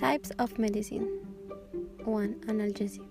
Types 0.00 0.30
of 0.38 0.58
medicine 0.58 1.20
1. 2.04 2.34
Analgesic. 2.46 3.04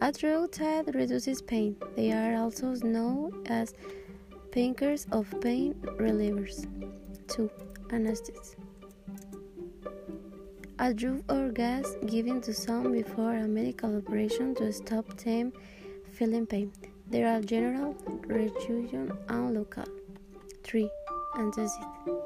A 0.00 0.10
drug 0.10 0.50
that 0.52 0.94
reduces 0.94 1.42
pain. 1.42 1.76
They 1.94 2.10
are 2.10 2.36
also 2.42 2.72
known 2.82 3.42
as 3.44 3.74
painkillers 4.50 5.06
of 5.12 5.28
pain 5.42 5.74
relievers. 5.98 6.64
2. 7.28 7.50
Anesthetic. 7.92 8.56
A 10.78 10.94
drug 10.94 11.22
or 11.30 11.50
gas 11.50 11.96
given 12.06 12.40
to 12.40 12.54
some 12.54 12.90
before 12.90 13.36
a 13.36 13.46
medical 13.46 13.94
operation 13.98 14.54
to 14.54 14.72
stop 14.72 15.06
them 15.18 15.52
feeling 16.12 16.46
pain. 16.46 16.72
There 17.10 17.28
are 17.28 17.42
general, 17.42 17.94
regional, 18.26 19.18
and 19.28 19.54
local. 19.54 19.84
3. 20.62 20.90
Antacid. 21.34 22.23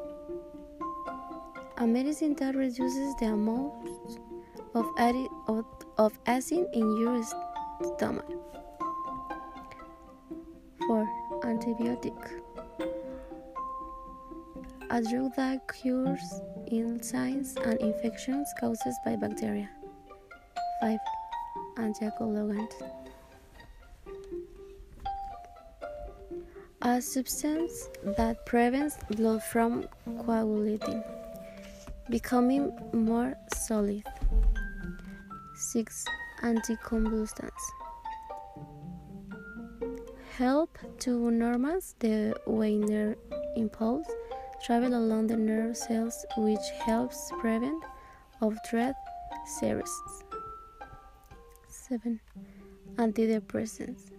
A 1.80 1.87
medicine 1.87 2.34
that 2.41 2.56
reduces 2.56 3.14
the 3.20 3.27
amount 3.27 3.73
of, 4.74 5.64
of 5.96 6.18
acid 6.27 6.66
in 6.73 6.96
your 6.96 7.23
stomach. 7.23 8.27
4. 10.88 11.09
Antibiotic. 11.45 12.41
A 14.91 15.02
drug 15.02 15.37
that 15.37 15.73
cures 15.73 16.41
illnesses 16.73 17.56
and 17.64 17.80
infections 17.80 18.52
caused 18.59 18.82
by 19.04 19.15
bacteria. 19.15 19.70
5. 20.80 20.98
Anticoagulant. 21.76 22.73
A 26.82 27.01
substance 27.01 27.88
that 28.16 28.45
prevents 28.46 28.96
blood 29.10 29.45
from 29.45 29.87
coagulating, 30.06 31.04
becoming 32.10 32.72
more 32.92 33.34
solid. 33.54 34.02
6. 35.54 36.04
Anticonvulsants 36.42 37.65
help 40.37 40.78
to 41.00 41.10
normalize 41.30 41.95
the 41.98 42.34
way 42.46 42.76
impulse 43.56 44.06
travel 44.65 44.95
along 44.95 45.26
the 45.26 45.37
nerve 45.37 45.76
cells, 45.76 46.24
which 46.37 46.66
helps 46.87 47.32
prevent 47.40 47.82
of 48.40 48.56
dread 48.70 48.95
series. 49.46 50.02
7. 51.68 52.20
Antidepressants 52.96 54.12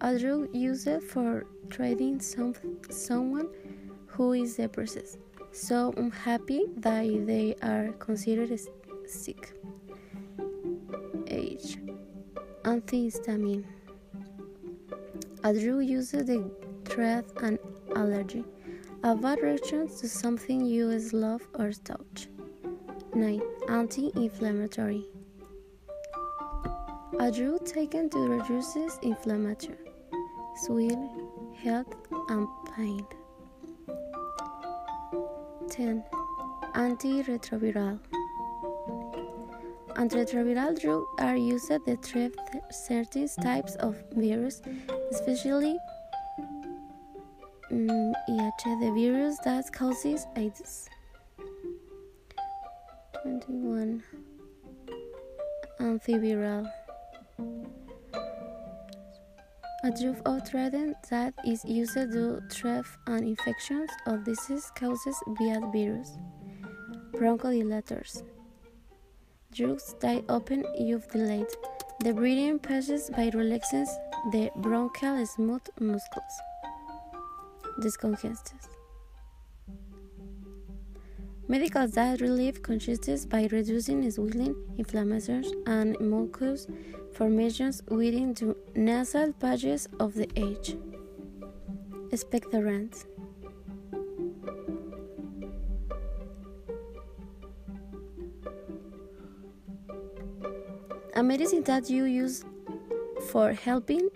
a 0.00 0.18
drug 0.18 0.54
used 0.54 1.02
for 1.02 1.46
treating 1.70 2.20
some, 2.20 2.54
someone 2.90 3.48
who 4.06 4.34
is 4.34 4.56
depressed, 4.56 5.18
so 5.56 5.92
unhappy 5.96 6.66
that 6.76 7.04
they 7.26 7.56
are 7.62 7.92
considered 7.98 8.60
sick. 9.06 9.52
H. 11.26 11.78
Antihistamine. 12.64 13.64
A 15.44 15.54
drug 15.54 15.84
used 15.84 16.10
to 16.12 16.50
treat 16.84 17.24
an 17.42 17.58
allergy, 17.94 18.44
a 19.02 19.14
bad 19.14 19.40
reaction 19.40 19.88
to 19.88 20.08
something 20.08 20.66
you 20.66 20.88
love 21.12 21.46
or 21.58 21.72
touch. 21.72 22.28
9. 23.14 23.40
Anti-inflammatory. 23.68 25.06
A 27.18 27.30
drug 27.32 27.64
taken 27.64 28.10
to 28.10 28.18
reduce 28.18 28.76
inflammation, 29.02 29.76
swelling, 30.66 31.08
heat, 31.54 31.86
and 32.28 32.46
pain. 32.76 33.06
10. 35.70 36.04
Antiretroviral. 36.74 37.98
Antiretroviral 39.96 40.80
drugs 40.80 41.06
are 41.18 41.36
used 41.36 41.68
to 41.68 41.96
treat 41.96 42.34
certain 42.70 43.28
types 43.42 43.74
of 43.76 43.96
virus, 44.12 44.60
especially 45.10 45.76
um, 47.70 48.12
the 48.28 48.92
virus 48.94 49.38
that 49.44 49.72
causes 49.72 50.26
AIDS. 50.36 50.88
21. 53.22 54.02
Antiviral. 55.80 56.70
A 59.86 59.90
drug 59.92 60.20
or 60.26 60.40
treatment 60.40 60.96
that 61.10 61.32
is 61.44 61.64
used 61.64 61.94
to 61.94 62.42
treat 62.50 62.84
an 63.06 63.22
infection 63.22 63.86
of 64.06 64.24
disease 64.24 64.68
caused 64.74 65.06
via 65.38 65.60
virus. 65.60 66.18
Bronchodilators. 67.12 68.24
Drugs 69.54 69.94
that 70.00 70.24
open 70.28 70.66
up 70.66 71.12
dilate 71.12 71.54
the 72.00 72.12
breathing 72.12 72.58
passes 72.58 73.10
by 73.10 73.30
relaxing 73.32 73.86
the 74.32 74.50
bronchial 74.56 75.24
smooth 75.24 75.62
muscles. 75.78 76.34
Decongestants. 77.78 78.75
Medical 81.48 81.86
diet 81.86 82.20
relief 82.20 82.60
congestion 82.60 83.16
by 83.28 83.48
reducing 83.52 84.10
swelling, 84.10 84.56
inflammation, 84.78 85.44
and 85.66 85.96
mucus 86.00 86.66
formations 87.12 87.82
within 87.88 88.34
the 88.34 88.56
nasal 88.74 89.32
passages 89.32 89.88
of 90.00 90.14
the 90.14 90.28
age. 90.34 90.76
Expectorants. 92.10 93.04
A 101.14 101.22
medicine 101.22 101.62
that 101.62 101.88
you 101.88 102.06
use 102.06 102.44
for 103.30 103.52
helping 103.52 104.08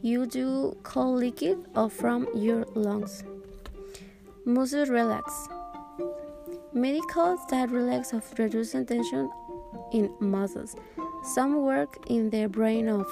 you 0.00 0.26
do 0.26 0.76
cool 0.84 1.16
liquid 1.16 1.58
or 1.74 1.90
from 1.90 2.28
your 2.36 2.64
lungs. 2.76 3.24
Muscle 4.44 4.86
relax. 4.86 5.48
Medicals 6.72 7.40
that 7.50 7.70
relax 7.70 8.12
of 8.12 8.24
reducing 8.38 8.84
tension 8.84 9.30
in 9.92 10.12
muscles. 10.20 10.76
Some 11.34 11.62
work 11.62 11.98
in 12.08 12.30
the 12.30 12.46
brain 12.46 12.88
of 12.88 13.06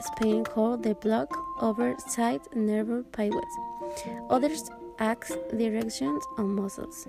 Spain 0.00 0.44
called 0.44 0.82
the 0.82 0.94
block 0.94 1.34
over 1.60 1.94
side 1.98 2.42
nerve 2.54 3.10
pathways. 3.12 3.56
Others 4.28 4.70
act 4.98 5.32
directions 5.56 6.22
on 6.38 6.54
muscles. 6.54 7.08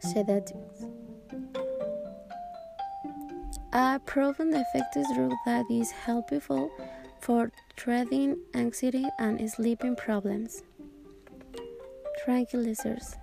Sedatives. 0.00 0.86
A 3.72 4.00
proven 4.06 4.54
effective 4.54 5.04
drug 5.14 5.32
that 5.44 5.66
is 5.70 5.90
helpful 5.90 6.70
for 7.20 7.52
treating 7.76 8.38
anxiety 8.54 9.06
and 9.18 9.50
sleeping 9.50 9.94
problems. 9.94 10.62
Tranquilizers. 12.26 13.16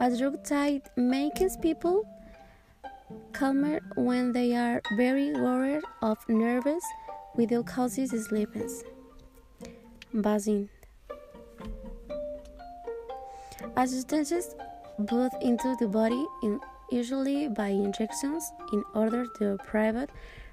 A 0.00 0.16
drug 0.16 0.44
that 0.44 0.96
makes 0.96 1.56
people 1.56 2.06
calmer 3.32 3.80
when 3.96 4.32
they 4.32 4.54
are 4.54 4.80
very 4.96 5.32
worried 5.32 5.82
or 6.00 6.16
nervous 6.28 6.84
without 7.34 7.66
causing 7.66 8.06
sleepiness. 8.06 8.84
Buzzing. 10.14 10.68
A 13.76 13.86
substances 13.88 14.54
put 15.06 15.32
into 15.42 15.74
the 15.80 15.88
body, 15.88 16.24
in, 16.44 16.60
usually 16.92 17.48
by 17.48 17.68
injections, 17.68 18.52
in 18.72 18.84
order 18.94 19.26
to 19.38 19.58
provide 19.64 20.10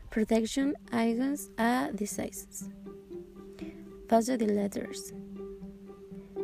protection 0.10 0.76
against 0.92 1.52
uh, 1.60 1.90
a 1.90 1.94
disease. 1.94 2.68
Vasodilators 4.08 5.14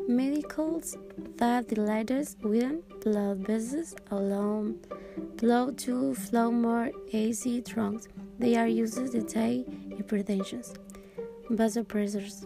medicals 0.08 0.98
that 1.38 1.68
dilates 1.68 2.36
within 2.42 2.84
blood 3.02 3.38
vessels 3.40 3.96
allow 4.10 4.66
blood 5.38 5.78
to 5.80 6.14
flow 6.16 6.52
more 6.52 6.92
easy 7.12 7.62
trunks. 7.62 8.08
They 8.40 8.56
are 8.56 8.68
used 8.68 8.96
to 8.96 9.08
detect 9.08 9.70
hypertension. 9.90 10.76
Vasopressors. 11.50 12.46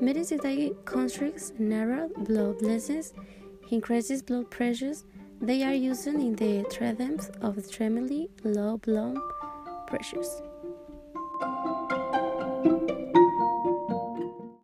Medicine 0.00 0.38
that 0.38 0.76
constricts 0.84 1.52
narrow 1.58 2.08
blood 2.16 2.60
vessels, 2.60 3.12
increases 3.70 4.22
blood 4.22 4.50
pressures. 4.50 5.04
They 5.40 5.62
are 5.62 5.74
used 5.74 6.06
in 6.06 6.36
the 6.36 6.64
treatment 6.70 7.30
of 7.40 7.58
extremely 7.58 8.30
low 8.44 8.78
blood 8.78 9.16
pressures. 9.86 10.42